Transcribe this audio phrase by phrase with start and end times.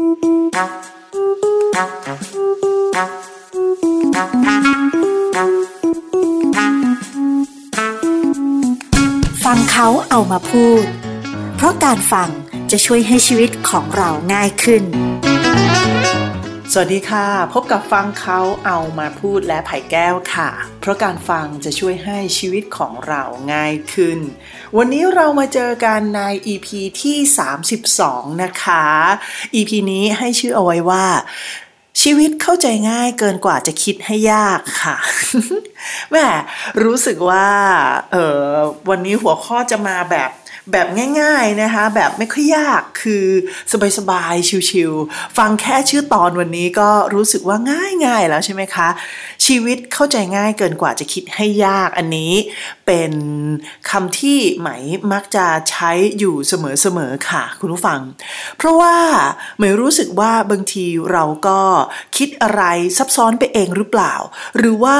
[0.00, 10.84] ฟังเขาเอามาพูด
[11.56, 12.28] เพราะการฟัง
[12.70, 14.82] จะช่วยให้ชีวิตของเราง่ายขึ้น
[16.74, 20.50] สวัสดีค่ะ พบกับฟังเขาเอามาพูดและไผ่แก้วค่ะ
[20.80, 24.18] เพราะการฟังจะช่วยให้ชีวิตของเราง่ายขึ้น
[24.76, 26.68] วันนี้เรามาเจอกันใน EP
[27.02, 27.18] ที่
[27.80, 28.84] 32 นะคะ
[29.54, 31.06] EP นี้ให้ชื่อเอาไว้ว่า
[32.02, 34.96] ชีวิตเข้าใจง่ายเกินกว่าจะคิดให้ยากค่ะ
[36.10, 36.26] แม่
[36.84, 37.48] รู้สึกว่า
[38.12, 38.44] เออ
[38.88, 40.30] วันนี้หัวข้อจะมาแบบ
[40.72, 40.86] แบบ
[41.20, 43.26] ง่ายๆนะคะ แบบไม่ค่อยยากคือ
[43.98, 47.56] สบายๆชิวๆฟังแค่ชื่อตอนวันนี้ก็รู้สึกว่า
[48.04, 48.88] ง่ายๆแล้วใช่ไหมคะ
[49.46, 52.32] ชีวิตเข้าใจง่ายเกินกว่าจะคิดให้ยากอันนี้
[52.86, 53.12] เป็น
[53.90, 54.68] คำที่ไหม
[55.12, 58.00] มักจะใช้อยู่เสมอๆค่ะ คุณผู้ฟัง
[58.56, 58.96] เพราะว่า
[59.58, 61.60] ไหมรู้สึกว่าบางทีเราก็
[62.16, 62.62] คิดอะไร
[62.96, 64.14] ซับซ้อนไปเองหรือเปล่า
[64.56, 64.98] หรือว่า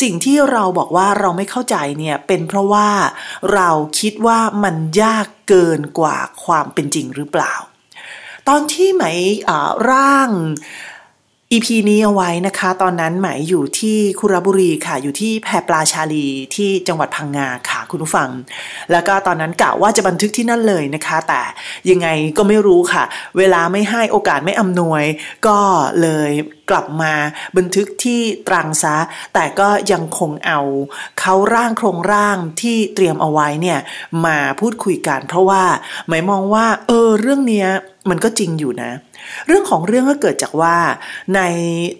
[0.00, 2.88] สิ่งที่เราบอกว่าเราไม่เข้าใจเนี่ยเป็นเพราะว่า
[3.54, 7.54] เราคิดว่ามันยากเกินกว่าความเป็นจริงหรือเปล่า
[8.48, 9.04] ตอนที่ไหม
[9.90, 10.30] ร่าง
[11.52, 18.28] EP นี้เอาไว้นะคะ ตอนนั้นหมอยู่ที่คุระบุรีค่ะ อยู่ที่แพรปลาชาลีที่จังหวัดพังงาค่ะ คุณผู้ฟัง
[18.92, 21.42] แล้วก็ตอนนั้นกะว่าจะบันทึกที่นั่นเลยนะคะ แต่
[21.90, 23.04] ยังไงก็ไม่รู้ค่ะ
[23.38, 25.04] เวลาไม่ให้โอกาสไม่อำนวย
[25.46, 25.58] ก็
[26.02, 26.30] เลย
[26.70, 27.12] กลับมา
[27.56, 28.96] บันทึกที่ตรังซะ
[29.34, 30.60] แต่ก็ยังคงเอา
[31.20, 33.78] เขาร่างโครงร่างที่เตรียมเอาไว้เนี่ย
[34.26, 35.62] มาพูดคุยกัน เพราะว่า
[36.08, 37.68] หมายมองว่า เออ เรื่องเนี้ย
[38.10, 38.90] มันก็จริงอยู่นะ
[39.46, 40.76] เรื่องของเรื่องก็เกิดจากว่า
[41.34, 41.40] ใน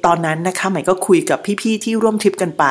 [0.04, 2.64] ตอนนั้นนะคะหม่ก็คุยกับพี่ๆที่ร่วมทริปกันไป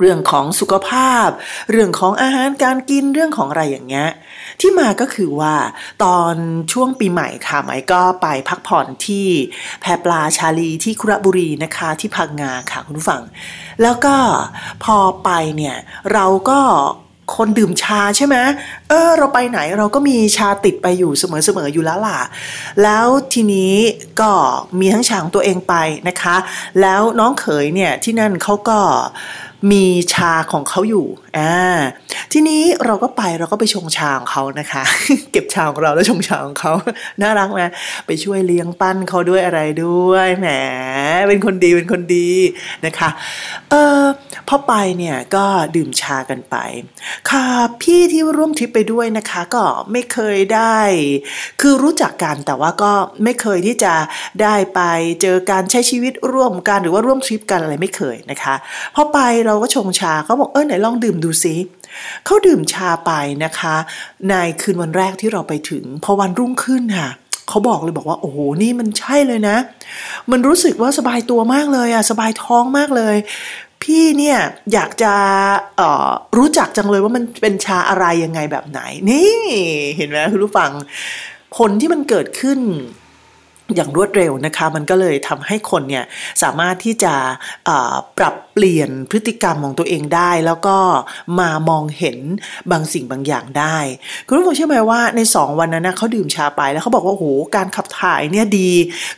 [0.00, 1.28] เรื่องของสุขภาพ
[1.70, 4.08] เรื่องของอาหารการกินเรื่องของอะไรอย่างเงี้ย
[4.60, 5.54] ที่มาก็คือว่า
[6.04, 6.34] ตอน
[6.72, 9.26] ช่วงปีใหม่ค่ะไมก็ไปพักผ่อนที่
[9.80, 13.22] แพปลาชาลีที่คุระบุรีนะคะที่พังงาค่ะคุณผู้ฟัง
[13.82, 14.16] แล้วก็
[14.84, 15.76] พอไปเนี่ย
[16.12, 16.60] เราก็
[17.36, 18.36] คนดื่มชาใช่ไหม
[18.88, 22.20] เออ เราไปไหนเราก็มีชาติดไปอยู่เสมอๆอยู่แล้วล่ะ
[22.82, 23.74] แล้วทีนี้
[24.20, 24.32] ก็
[24.80, 25.74] มีทั้งชางตัวเองไป
[26.08, 26.36] นะคะ
[26.80, 28.80] แล้วน้องเขยเนี่ยที่นั่นเขาก็
[29.72, 31.06] มีชาของเขาอยู่
[31.38, 31.54] อ่า
[32.32, 34.82] ทีนี้เราก็ไปเราก็ไปชงชาของเขานะคะ
[35.32, 36.72] เก็บชาของเราแล้วชงชาของเขา
[37.22, 37.60] น่ารักไหม
[38.06, 40.48] ไปช่วยเลี้ยงปั้นเขาด้วยอะไรด้วยแหม
[41.28, 42.30] เป็นคนดีเป็นคนดี
[42.86, 43.08] นะคะ
[43.70, 44.02] เออ
[44.48, 46.56] พอไปเนี่ยก็ดื่มชากันไป
[47.30, 47.46] ค่ะ
[47.82, 50.78] พี่ที่ร่วมทริปไปด้วยนะคะ ก็ไม่เคยได้
[51.60, 52.92] คือรู้จักกันแต่ว่าก็
[53.24, 53.94] ไม่เคยที่จะ
[54.42, 54.80] ได้ไป
[55.22, 58.54] เจอการใช้ชีวิตร่วมกันหรือว่าร่วมทริปกันอะไรไม่เคยนะคะ
[58.94, 59.18] พอไป
[59.48, 61.54] เราก็ชงชาเขาบอกเออไหนลองดื่มดูซิ
[62.24, 63.12] เขาดื่มชาไป
[63.44, 63.76] นะคะ
[64.28, 67.10] ในคืนวันแรกที่เราไปถึง พอวันรุ่งขึ้นค่ะ
[67.48, 69.56] เขาบอกเลยบอกว่า โอ้โหนี่มันใช่เลยนะ
[70.30, 73.16] มันรู้สึกว่าสบายตัวมากเลยอะสบายท้องมากเลย
[73.82, 74.38] พี่เนี่ย
[74.72, 75.12] อยากจะ
[75.80, 78.80] ออรู้จักจังเลยว่ามันเป็นชาอะไรยังไงแบบไหน
[79.10, 79.32] นี่
[79.96, 80.70] เห็นไหมคุณผู้ฟัง
[81.56, 82.58] ผลที่มันเกิดขึ้น
[83.76, 86.04] อย่างรวดเร็วนะคะ มันก็เลยทำให้คนเนี่ย
[86.42, 87.14] สามารถที่จะ
[88.18, 90.76] ปรับเปลี่ยนพฤติกรรมของตัวเองได้ แล้วก็
[91.40, 92.18] มามองเห็น
[92.70, 93.78] บางสิ่งบางอย่างได้
[94.26, 98.70] คุณผู้ชมเชื่อไหมว่าใน 2 วันนั้นนะเขาดื่มชาไปแล้วเขาบอกว่าโอ้โหการขับถ่ายเนี่ยดี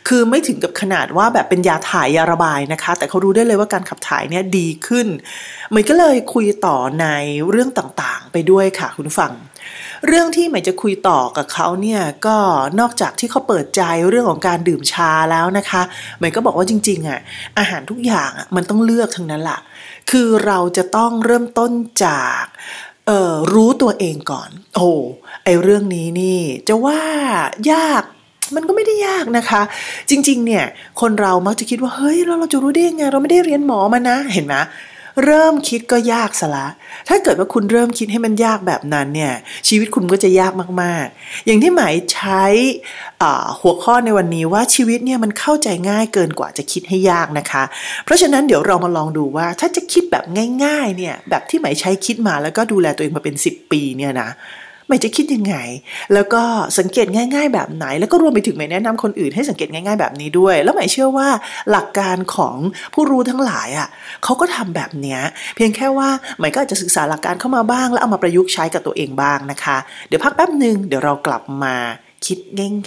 [0.07, 5.07] คือไม่ถึงกับขนาดว่าแบบเป็นยาถ่ายยาระบายนะคะ แต่เขารู้ได้เลยว่าการขับถ่ายเนี่ยดีขึ้น
[5.75, 7.07] มันก็เลยคุยต่อใน
[7.49, 9.31] เรื่องต่างๆ ไปด้วยค่ะคุณฟัง
[10.07, 12.37] เรื่องที่ใหม่จะคุยต่อกับเขาเนี่ยก็
[12.79, 15.81] นอกจากที่เขาเปิดใจเรื่องของการดื่มชาแล้วนะคะ
[16.17, 17.19] ใหม่ก็บอกว่าจริงๆอะ
[17.59, 19.59] อาหารทุกอย่างอะมันต้องเลือกทั้งนั้นแหละ
[20.11, 21.71] คือเราจะต้องเริ่มต้น
[22.05, 22.43] จาก
[23.07, 24.89] เออรู้ตัวเองก่อน โอ้
[25.43, 27.01] ไอเรื่องนี้นี่ จะว่า
[27.71, 28.03] ยาก
[28.55, 29.61] มันก็ไม่ได้ยากนะคะ
[30.09, 30.65] จริง ๆ เนี่ย
[31.01, 34.55] คนเรามักจะคิดว่าเฮ้ยเราเราจะรู้ได้ยังไง เราไม่ได้เรียนหมอมานะ เห็นไหม
[35.25, 36.67] เริ่มคิดก็ยากสละ
[37.09, 39.33] ถ้าเกิดว่าคุณเริ่มคิดให้มันยากแบบนั้นเนี่ย
[39.67, 40.51] ชีวิตคุณก็จะยาก
[40.81, 42.43] มากๆ อย่างที่หมายใช้
[43.61, 47.63] หัวข้อในวันนี้ว่าชีวิตเนี่ยมันเข้าใจง่ายเกินกว่าจะคิดให้ยากนะคะ
[48.05, 50.23] เพราะฉะนั้นเดี๋ยวเรามาลองดูว่าถ้าจะคิดแบบ
[50.63, 54.29] ง่ายๆเนี่ยแบบที่หมายใช้คิดมาแล้วก็ดูแลตัวเองมาเป็น 10 ปีเนี่ยนะ
[54.91, 55.57] ไม่จะคิดยังไง
[56.13, 56.43] แล้วก็
[56.79, 61.27] สังเกตง่าย ๆ แบบไหน แล้วก็รวมไปถึงหมายแนะนำคนอื่นให้สังเกตง่าย ๆ แบบนี้ด้วย แล้วหมายเชื่อว่า
[61.71, 62.57] หลักการของ
[62.93, 63.87] ผู้รู้ทั้งหลายอะ
[64.23, 65.21] เขาก็ทำแบบเนี้ย
[65.55, 66.09] เพียงแค่ว่า
[66.39, 69.77] หมายก็อาจจะศึกษาหลักการเข้ามาบ้าง แล้วเอามาประยุกต์ใช้กับตัวเองบ้างนะคะ
[70.07, 71.75] เดี๋ยวพักแป๊บหนึ่งเดี๋ยวเรากลับมา
[72.25, 72.39] คิด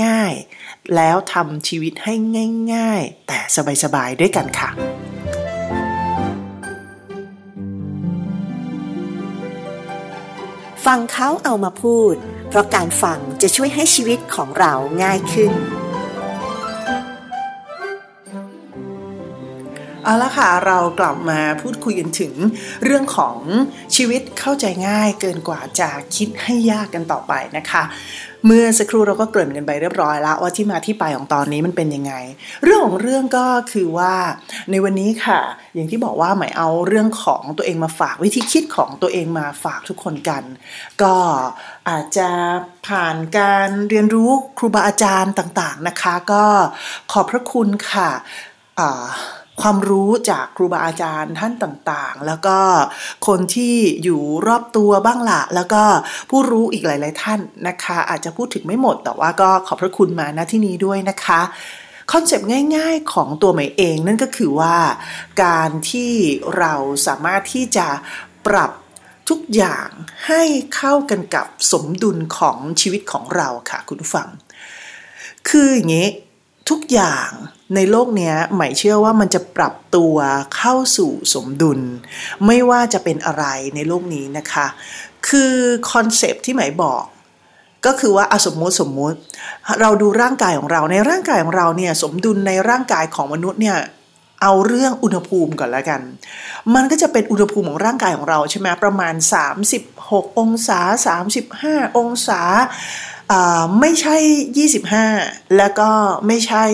[0.04, 0.32] ง่าย
[0.64, 2.14] ๆ แล้วทำชีวิตให้
[2.74, 3.38] ง่าย ๆ แต่
[3.82, 4.70] สบาย ๆ ด้วยกันค่ะ
[10.86, 12.14] ฟังเขาเอามาพูด
[12.48, 14.72] เพราะการฟังจะช่วยให้ชีวิตของเรา
[15.02, 15.52] ง่ายขึ้น
[20.04, 22.34] เอาละค่ะเรากลับมาพูดคุยกันถึง
[22.84, 23.38] เรื่องของ
[23.96, 27.82] ชีวิตเข้าใจง่ายเกินกว่าจะคิดให้ยากกันต่อไปนะคะ
[28.46, 32.12] เมื่อสักครู่เราก็เกริ่นกันไปเรียบร้อยแล้วว่าที่มาที่ไปของตอนนี้มันเป็นยังไง
[32.64, 34.14] เรื่องของเรื่องก็คือว่า
[34.70, 35.40] ในวันนี้ค่ะ
[35.74, 40.42] อย่างที่บอกว่าหมายเอาเรื่องของตัวเองมาฝากวิธีคิดของตัวเองมาฝากทุกคนกัน
[41.02, 41.16] ก็
[41.88, 42.28] อาจจะ
[42.86, 46.44] ผ่านการเรียนรู้ครูบาอาจารย์ต่างๆนะคะ ก็
[47.12, 48.10] ขอบพระคุณค่ะ
[49.62, 52.58] ความรู้จากครูบาอาจารย์ท่านต่างๆ แล้วก็
[53.26, 55.82] คนที่อยู่รอบตัวบ้างละแล้วก็
[56.30, 61.40] ผู้รู้อีกหลาย ๆ ท่านนะคะ อาจจะพูดถึงไม่หมดแต่ว่าก็ขอบพระคุณมาณที่นี้ด้วยนะคะ
[62.12, 64.76] คอนเซปต์ง่ายๆของตัวใหม่เองนั่นก็คือว่า
[65.44, 66.12] การที่
[66.58, 66.74] เรา
[67.06, 67.86] สามารถที่จะ
[68.46, 68.70] ปรับ
[69.28, 69.88] ทุกอย่าง
[70.26, 70.42] ให้
[70.76, 74.28] เข้ากันกับสมดุลของชีวิตของเราค่ะคุณผู้ฟัง
[75.48, 76.08] คืออย่างนี้
[76.70, 77.28] ทุกอย่าง
[77.75, 80.16] ในโลกนี้หมายเชื่อว่ามันจะปรับตัว
[80.56, 81.81] เข้าสู่สมดุล
[82.46, 83.44] ไม่ว่าจะเป็นอะไร
[83.75, 84.66] ในโลกนี้นะคะ
[85.28, 85.55] คือ
[85.90, 87.05] คอนเซปที่หมายบอก
[87.87, 89.19] ก็คือว่าอสมมุติสมมุติ
[89.81, 93.78] เราดูร่างกายของเราในร่างกายของเราเนี่ยสมดุลในร่างกายของมนุษย์เนี่ย
[94.43, 96.00] เอาเรื่องอุณหภูมิก่อนแล้วกัน
[96.75, 99.14] มันก็จะเป็นอุณหภูมิของร่างกายของเราใช่ไหมประมาณ
[99.76, 100.81] 36 องศา
[101.40, 102.40] 35 องศา
[103.81, 104.17] ไม่ใช่
[104.85, 105.91] 25 แล้วก็
[106.26, 106.65] ไม่ใช่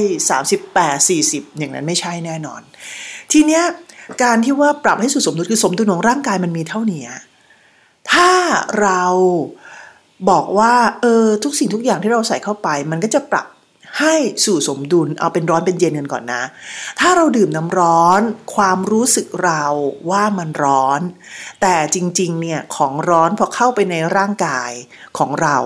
[0.50, 2.60] 38 40 อย่างนั้นไม่ใช่แน่นอน
[3.32, 3.64] ทีเนี้ย
[4.22, 7.06] การที่ว่าปรับให้สู่สมดุลคือสมดุลของร่างกายมันมีเท่านี้
[8.12, 8.30] ถ้า
[8.80, 9.02] เรา
[10.30, 13.46] บอกว่าเออทุกสิ่งทุกอย่างที่เราใส่เข้าไป มันก็จะปรับ
[14.00, 14.14] ให้
[14.44, 16.42] สู่สมดุลเอาเป็นร้อนเป็นเย็นกันก่อนนะ
[17.00, 18.20] ถ้าเราดื่มน้ำร้อน
[18.54, 19.64] ความรู้สึกเรา
[20.10, 21.00] ว่ามันร้อน
[21.62, 24.70] แต่จริงๆเนี่ยของร้อนพอเข้าไปในร่างกาย
[25.18, 25.56] ของเรา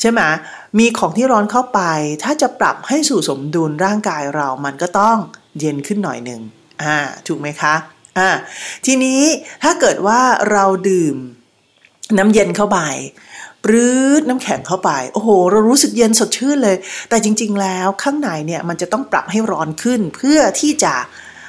[0.00, 0.20] ใช่ไหม
[0.78, 1.80] มีของที่ร้อนเข้าไป
[2.22, 5.16] ถ้าจะปรับให้สู่สมดุลร่างกายเรามันก็ต้อง
[5.60, 6.40] เย็นขึ้นหน่อยหนึ่ง
[6.82, 7.74] อ่าถูกไหมคะ
[8.18, 8.28] อ่า
[8.86, 9.20] ทีนี้
[9.62, 10.20] ถ้าเกิดว่า
[10.50, 11.16] เราดื่ม
[12.18, 12.78] น้ำเย็นเข้าไป
[13.64, 16.76] ปรื้ดน้ำแข็งเข้าไป โอ้โห เรารู้สึกเย็นสดชื่นเลย
[17.08, 20.94] แต่จริง ๆ แล้วข้างในเนี่ยมันจะต้องปรับให้ร้อนขึ้น เพื่อที่จะ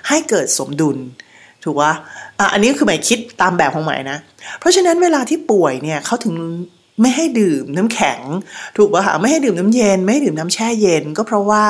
[0.07, 0.97] ให้เกิดสมดุล
[1.63, 1.91] ถูกว่า
[2.39, 4.17] อะอันนี้คือหมายคิดตามแบบของหมายนะ
[4.59, 6.35] เพราะฉะนั้นเวลาที่ป่วยเนี่ยเขาถึง
[6.99, 8.21] ไม่ให้ดื่มน้ำแข็ง
[8.77, 11.63] ถูกป่ะคะไม่ให้ดื่มน้ำเย็น ไม่ให้ดื่มน้ำแช่เย็น ก็เพราะว่า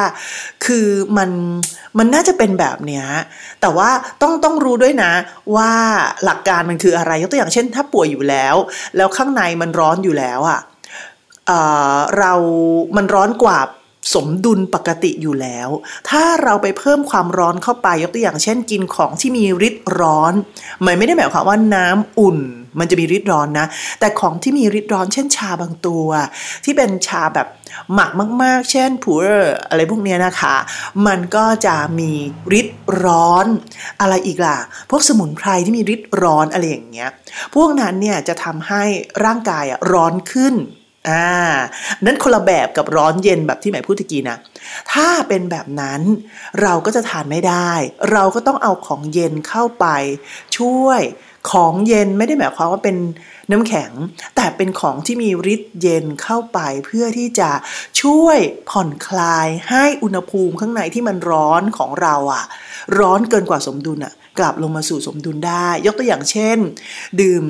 [0.65, 0.88] คือ
[1.18, 1.29] มัน
[1.97, 3.06] มันน่าจะเป็นแบบเนี้ย
[3.62, 3.89] แต่ว่า
[4.21, 5.12] ต้องต้องรู้ด้วยนะ
[5.56, 5.71] ว่า
[6.23, 8.56] หลักการมันคืออะไรยกตัวอย่างเช่น ถ้าป่วยอยู่แล้ว
[8.97, 10.59] แล้วข้างในมันร้อนอยู่แล้วอะ่ะ
[12.18, 12.33] เรา
[12.97, 13.59] มันร้อนกว่า
[14.13, 15.69] สมดุลปกติอยู่แล้ว
[16.09, 20.33] ถ้าเราไปเพิ่มความร้อนเข้าไปยกตัวอย่างเช่นกินของที่มีฤทธิ์ร้อน
[20.86, 22.39] มันไม่ได้หมายความว่าน้ำอุ่น
[22.80, 23.68] มันจะมีฤทธิ์ร้อนนะ
[24.00, 26.07] แต่ของที่มีฤทธิ์ร้อน เช่นชาบางตัว
[26.63, 27.48] ที่เป็นชาแบบ
[27.94, 28.12] หมัก
[28.44, 29.13] มาก ๆ เช่นผู
[29.69, 30.56] อะไรพวกนี้นะคะ
[31.07, 32.12] มันก็จะมี
[32.59, 33.45] ฤทธิ์ร้อน
[34.01, 34.57] อะไรอีกล่ะ
[34.89, 37.09] พวกสมุนไพรที่มีฤทธิ์ร้อนอะไรอย่างเงี้ย
[37.56, 38.83] พวกนั้นเนี่ยจะทำให้
[39.25, 40.56] ร่างกายร้อนขึ้น
[41.09, 41.27] อ่า
[42.06, 44.38] นั้นคนละแบบกับร้อนเย็นแบบที่หมายพูดตะกี้นะ
[44.94, 46.01] ถ้าเป็นแบบนั้น
[46.62, 47.71] เราก็จะทานไม่ได้
[48.12, 49.86] เราก็ต้องเอาของเย็นเข้าไป
[50.57, 51.01] ช่วย
[51.51, 52.98] ของเย็นไม่ได้หมายความว่าเป็น
[53.51, 53.92] น้ำแข็ง
[54.36, 57.51] แต่เป็นของที่มีฤทธิ์เย็นเข้าไปเพื่อที่จะ
[58.01, 58.38] ช่วย
[58.69, 62.45] ผ่อนคลายให้อุณหภูมิข้างในที่มันร้อนของเราอะ
[62.99, 66.57] ร้อนเกินกว่าสมดุลอะ กลับลงมาสู่สมดุลได้ ยกตัวอย่างเช่น
[67.21, 67.44] ดื่ม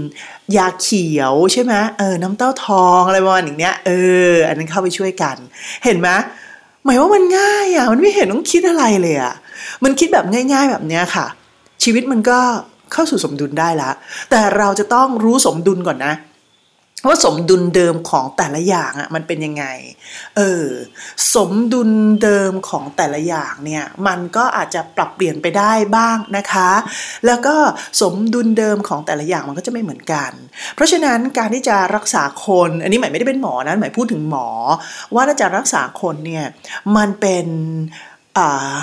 [0.57, 3.91] ยาเขียวใช่ไหมเออน้ำเต้าทองอะไรประมาณอย่างเนี้ยเอ
[4.31, 5.37] อ อันนั้นเข้าไปช่วยกัน
[5.85, 6.09] เห็นไหม
[6.83, 9.33] หมายว่ามันง่ายอะมันไม่เห็นต้องคิดอะไรเลยอะ
[9.83, 11.25] มันคิดแบบง่าย ๆ แบบเนี้ยค่ะ
[11.83, 12.39] ชีวิตมันก็
[12.93, 13.91] เข้าสู่สมดุลได้ละ
[14.29, 16.13] แต่เราจะต้องรู้สมดุลก่อนนะ
[17.07, 19.65] ว่าสมดุลเดิมของแต่ละอย่างอะมันเป็นยังไง
[20.37, 20.67] เออ
[21.35, 21.89] สมดุล
[22.23, 26.69] เดิมของแต่ละอย่างเนี่ย มันก็อาจจะปรับเปลี่ยนไปได้บ้างนะคะ
[27.25, 27.55] แล้วก็
[28.01, 30.31] สมดุลเดิมของแต่ละอย่างมันก็จะไม่เหมือนกัน
[30.75, 34.47] เพราะฉะนั้นการที่จะรักษาคน อันนี้หมายไม่ได้เป็นหมอนะหมายพูดถึงหมอ
[35.15, 36.45] ว่าถ้าจะรักษาคนเนี่ย
[36.95, 37.45] มันเป็น
[38.37, 38.73] อ่า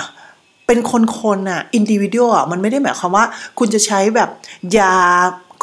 [0.67, 0.79] เป็น
[1.21, 3.25] คนๆอะ individual อะมันไม่ได้หมายความว่า
[3.59, 4.29] คุณจะใช้แบบ
[4.77, 4.95] ยา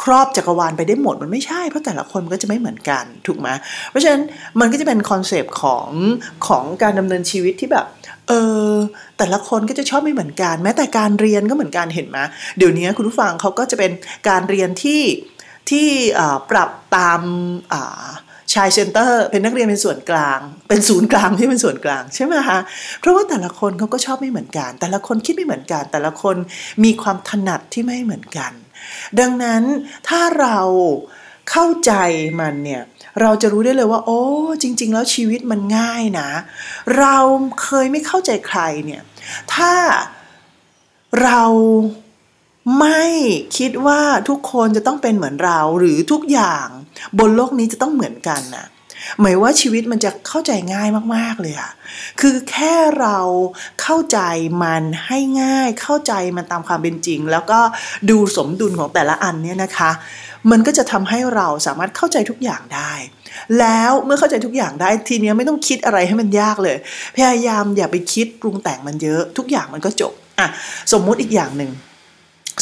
[0.03, 3.47] ครอบจักรวาลไปได้หมดมันไม่ใช่ เพราะแต่ละคนมันก็จะไม่เหมือนกันถูกไหม
[3.89, 4.21] เพราะฉะนั้น
[4.59, 5.89] มันก็จะเป็น concept ของ
[6.47, 7.85] ของการดำเนินชีวิตที่แบบ
[8.27, 8.33] เอ
[8.69, 8.71] อ
[9.17, 12.17] แต่ละคนก็จะชอบไม่เหมือนกัน แม้แต่การเรียนก็เหมือนกันเห็นไหม
[12.57, 13.91] เดี๋ยวนี้คุณผู้ฟังเขาก็จะเป็น
[14.29, 15.01] การเรียนที่
[15.69, 15.87] ที่
[16.51, 17.21] ปรับตาม
[18.53, 20.39] child center เป็นนักเรียนเป็นส่วนกลาง
[20.69, 22.59] เป็นศูนย์กลางที่เป็นส่วนกลางใช่ไหมคะ
[22.99, 26.35] เพราะว่าแต่ละคนเขาก็ชอบไม่เหมือนกัน แต่ละคนคิดไม่เหมือนกัน แต่ละคน
[26.83, 28.51] มีความถนัดที่ไม่เหมือนกัน
[29.19, 29.63] ดังนั้น
[30.07, 30.59] ถ้าเรา
[31.49, 31.93] เข้าใจ
[32.39, 32.83] มันเนี่ย
[33.21, 34.21] เราจะรู้ได้เลยว่า โอ้
[34.61, 36.29] จริง ๆ แล้วชีวิตมันง่ายนะ
[36.97, 37.17] เรา
[37.63, 39.01] เคยไม่เข้าใจใครเนี่ย
[39.53, 39.73] ถ้า
[41.23, 41.43] เรา
[42.79, 43.03] ไม่
[43.57, 46.67] คิดว่าทุกคนจะต้องเป็นเหมือนเรา หรือทุกอย่าง
[47.19, 48.65] บนโลกนี้จะต้องเหมือนกันนะ
[49.21, 51.71] หมายว่าชีวิตมันจะเข้าใจง่ายมาก ๆ เลยอะ
[52.21, 53.19] คือแค่เรา
[53.81, 54.19] เข้าใจ
[54.63, 57.59] มันให้ง่าย เข้าใจมันตามความเป็นจริง แล้วก็
[58.09, 59.91] ดูสมดุลของแต่ละอันเนี่ยนะคะ
[60.51, 62.93] มันก็จะทำให้เราสามารถเข้าใจทุกอย่างได้
[63.59, 66.77] แล้วเมื่อเข้าใจทุกอย่างได้ทีนี้ไม่ต้องคิดอะไรให้มันยากเลย
[67.15, 70.47] พยายามอย่าไปคิดปรุงแต่งมันเยอะ ทุกอย่างมันก็จบอะ
[70.91, 71.71] สมมุติอีกอย่างหนึ่ง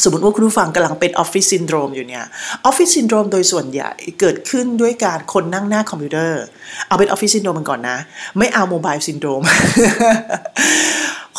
[0.04, 2.24] สมมติว่าคุณผู้ฟังกำลังเป็นออฟฟิศซินโดรมอยู่เนี่ย
[2.64, 6.42] office syndrome โดยส่วนใหญ่เกิดขึ้นด้วยการคนนั่งหน้าคอมพิวเตอร์
[6.88, 7.96] เอาเป็น office syndrome มันก่อนนะ
[8.38, 9.42] ไม่เอา mobile syndrome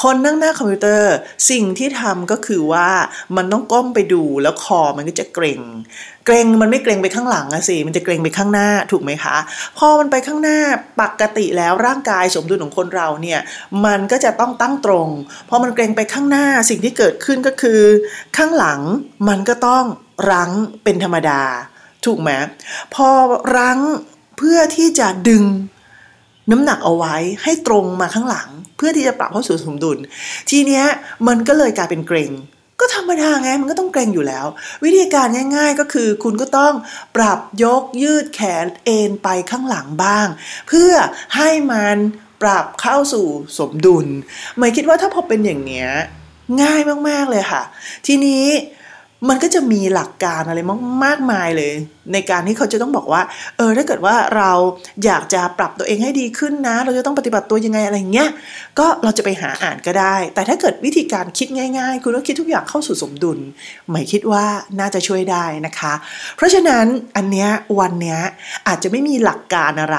[0.02, 1.14] คนนั่งหน้าคอมพิวเตอร์
[1.50, 2.90] สิ่งที่ทำก็คือว่า
[3.36, 5.62] มันต้องก้มไปดูแล้วคอมันก็จะเกร็ง
[6.26, 9.38] เกร็งมันไม่เกร็งไปข้างหลังอะสิมันจะเกร็งไปข้างหน้าถูกไหมคะ
[9.78, 10.60] พอมันไปข้างหน้า
[11.02, 13.40] ปกติแล้วร่างกายสมดุลของคนเราเนี่ย
[13.86, 15.08] มันก็จะต้องตั้งตรง
[15.50, 17.82] พอมันเกร็งไปข้างหน้าสิ่งที่เกิดขึ้นก็คือ
[18.38, 18.80] ข้างหลัง
[19.30, 19.84] มันก็ต้อง
[20.32, 20.52] รั้ง
[20.84, 21.42] เป็นธรรมดา
[22.06, 22.30] ถูกไหม
[22.94, 23.08] พอ
[23.58, 23.80] รั้ง
[24.38, 25.44] เพื่อที่จะดึง
[26.52, 29.98] น้ำหนักเอาไว้ให้ตรงมาข้างหลัง เพื่อที่จะปรับเข้าสู่สมดุล
[30.50, 30.86] ทีเนี้ย
[31.28, 32.32] มันก็เลยกลายเป็นเกรง
[32.80, 34.46] ก็ธรรมดาไงมันก็ต้องเกรงอยู่แล้ว
[34.84, 36.74] วิธีการง่าย ๆก็คือคุณก็ต้อง
[37.16, 40.28] ปรับยกยืดแขนเอ็นไปข้างหลังบ้าง
[40.68, 40.92] เพื่อ
[41.36, 41.98] ให้มัน
[42.42, 43.28] ปรับเข้าสู่
[43.60, 44.08] สมดุล
[44.58, 45.90] ไม่คิดว่าถ้าพอเป็นอย่างเนี้ย
[46.62, 47.64] ง่ายมากๆเลยค่ะ
[48.08, 48.46] ทีนี้
[49.30, 50.60] มันก็จะมีหลักการอะไร
[51.06, 51.74] มากมายเลย
[52.14, 53.22] ในการที่เขาจะต้องบอกว่า
[53.58, 54.52] เออถ้าเกิดว่าเรา
[55.06, 58.30] อยากจะปรับตัวเองให้ดีขึ้นนะ เราจะต้องปฏิบัติตัวยังไงอะไรเงี้ย
[58.80, 61.48] ก็เราจะไปหาอ่านก็ได้ แต่ถ้าเกิดวิธีการคิด
[61.78, 63.40] ง่าย ๆ คุณต้องคิดทุกอย่างเข้าสู่สมดุล
[63.90, 64.46] หมายคิดว่า
[64.80, 65.94] น่าจะช่วยได้นะคะ
[66.36, 68.20] เพราะฉะนั้นอันเนี้ยวันเนี้ย
[68.68, 69.98] อาจจะไม่มีหลักการอะไร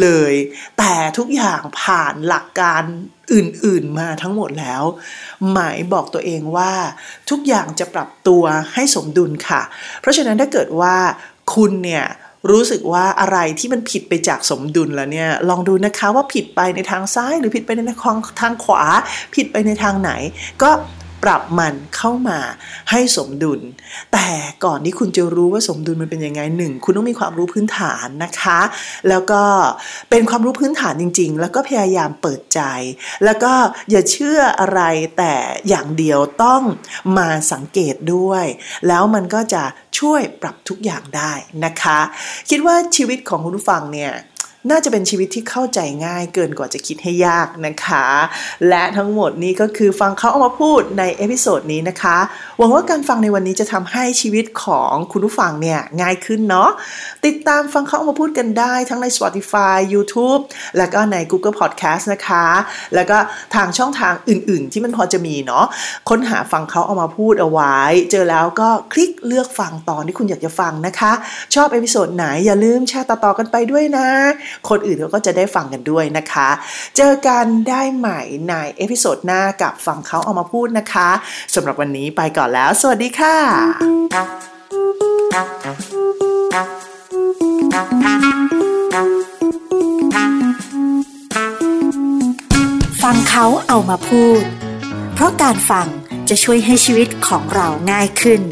[0.00, 0.34] เลย
[0.78, 2.82] แต่ทุกอย่างผ่านหลักการ
[3.32, 4.82] อื่นๆมาทั้งหมดแล้ว
[5.52, 6.72] หมายบอกตัวเองว่า
[7.30, 8.42] ทุกอย่างจะปรับตัว
[8.74, 9.62] ให้สมดุลค่ะ
[10.00, 10.96] เพราะฉะนั้นถ้าเกิดว่า
[11.54, 12.06] คุณเนี่ย
[12.50, 18.82] รู้สึกว่าอะไรที่มันผิดไปจากสมดุลแล้วเนี่ย ลองดูนะคะว่าผิดไปในทางซ้ายหรือผิดไปในทางทางขวา
[19.34, 20.10] ผิดไปในทางไหน
[20.62, 20.70] ก็
[21.24, 22.38] ปรับมันเข้ามา
[22.90, 23.60] ให้สมดุล
[24.12, 24.28] แต่
[24.64, 28.60] ก่อนที่คุณจะรู้ว่าสมดุลมันเป็นยังไงหนึ่งคุณต้องมีความรู้พื้นฐานนะคะ
[29.08, 29.42] แล้วก็
[30.10, 32.60] เป็นความรู้พื้นฐานจริง ๆ แล้วก็พยายามเปิดใจ
[33.24, 33.52] แล้วก็
[33.90, 34.80] อย่าเชื่ออะไร
[35.18, 35.34] แต่
[35.68, 36.62] อย่างเดียวต้อง
[37.18, 38.44] มาสังเกตด้วย
[38.88, 39.64] แล้วมันก็จะ
[39.98, 41.32] ช่วยปรับทุกอย่างได้
[41.64, 42.00] นะคะ
[42.50, 44.12] คิดว่าชีวิตของคุณผู้ฟังเนี่ย
[44.70, 48.06] น่าจะเป็นชีวิตที่เข้าใจง่ายเกินกว่าจะคิดให้ยากนะคะ
[48.68, 52.16] และทั้งหมดนี้ก็คือฟังเขาเอามาพูดใน episode นี้นะคะ
[52.58, 56.70] หวังว่าการฟังในวันนี้จะทำให้ชีวิตของคุณผู้ฟังเนี่ยง่ายขึ้นเนาะ
[57.26, 60.40] ติดตามฟังเขาเอามาพูดกันได้ทั้งใน Spotify YouTube
[60.78, 62.46] แล้วก็ใน Google Podcast นะคะ
[62.94, 63.18] แล้วก็
[63.54, 65.64] ทางช่องทางอื่น ๆ ที่มันพอจะมีเนาะ
[66.08, 67.76] ค้นหาฟังเขาเอามาพูดเอาไว้
[68.10, 71.12] เจอแล้วก็คลิกเลือกฟังตอนที่คุณอยากจะฟังนะคะ
[71.54, 74.08] ชอบ episode ไหนอย่าลืมแชร์ต่อๆกันไปด้วยนะ
[74.68, 76.48] คนอื่นเขาก็จะได้ฟังกันด้วยนะคะ
[76.96, 81.08] เจอกันได้ใหม่ใน episode หน้ากับฟังเขาเอามาพูดนะคะ
[81.54, 83.36] สำหรับวันนี้ไปก่อนแล้ว สวัสดีค่ะ
[93.02, 94.42] ฟังเขาเอามาพูด
[95.14, 95.86] เพราะการฟัง
[96.28, 98.42] จะช่วยให้ชีวิตของเราง่ายขึ้น